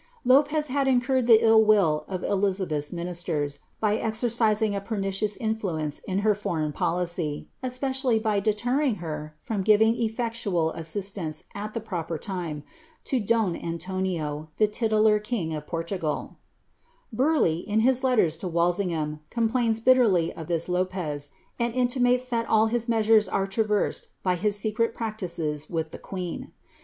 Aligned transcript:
Lo|.cz 0.25 0.69
had 0.69 0.87
incurred 0.87 1.27
the 1.27 1.45
ill 1.45 1.63
will 1.63 2.05
of 2.07 2.23
F.lizabelh's 2.23 2.91
ministers, 2.91 3.59
bv 3.83 4.01
exerci^lM 4.01 4.75
a 4.75 4.81
pernicious 4.81 5.37
inliuence 5.37 6.01
in 6.05 6.19
her 6.25 6.33
foreign 6.33 6.71
policy, 6.71 7.47
cspeciallv 7.63 8.19
bv 8.19 8.43
dcierri;)£ 8.43 8.95
he 8.95 9.31
from 9.43 9.61
giving 9.61 9.93
effectual 9.95 10.73
asaislanee, 10.75 11.43
at 11.53 11.75
the 11.75 11.79
proper 11.79 12.17
time, 12.17 12.63
lo 13.13 13.19
don 13.19 13.53
Aiilonn', 13.53 14.47
the 14.57 14.65
'Camden; 14.67 15.03
Lingaid^ 15.03 15.51
MV.ui. 15.53 15.53
•VlA 15.53 15.53
i, 15.53 15.53
'lijiA 15.53 15.53
BLIZABBTH. 15.53 15.53
131 15.53 15.53
titular 15.53 15.53
king 15.53 15.53
of 15.53 15.67
Portugal. 15.67 16.37
Burleigh, 17.13 17.63
in 17.67 17.79
his 17.81 18.03
letters 18.03 18.37
to 18.37 18.47
Walsingham, 18.47 19.19
com 19.29 19.47
plains 19.49 19.79
bitterly 19.79 20.33
of 20.35 20.47
this 20.47 20.67
Lopez, 20.67 21.29
and 21.59 21.75
intimates 21.75 22.25
that 22.25 22.49
all 22.49 22.65
his 22.65 22.89
measures 22.89 23.29
are 23.29 23.45
tra 23.45 23.63
versed 23.63 24.07
by 24.23 24.33
his 24.33 24.55
secret 24.57 24.95
practices 24.95 25.69
with 25.69 25.91
the 25.91 25.99
queen. 25.99 26.53